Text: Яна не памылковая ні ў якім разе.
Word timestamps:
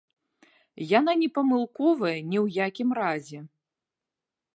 Яна 0.99 1.13
не 1.21 1.27
памылковая 1.35 2.13
ні 2.31 2.37
ў 2.45 2.65
якім 2.67 2.89
разе. 2.99 3.39